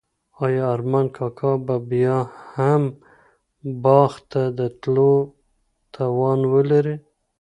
[0.43, 2.17] آیا ارمان کاکا به بیا
[2.55, 2.83] هم
[3.83, 5.13] باغ ته د تلو
[5.93, 6.95] توان ولري؟